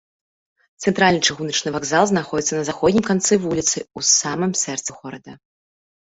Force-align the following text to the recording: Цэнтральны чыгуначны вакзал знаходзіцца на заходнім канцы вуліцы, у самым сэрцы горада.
Цэнтральны 0.83 1.19
чыгуначны 1.27 1.69
вакзал 1.75 2.07
знаходзіцца 2.11 2.57
на 2.61 2.63
заходнім 2.69 3.05
канцы 3.09 3.33
вуліцы, 3.43 3.77
у 4.01 4.03
самым 4.21 4.51
сэрцы 4.63 4.91
горада. 5.03 5.31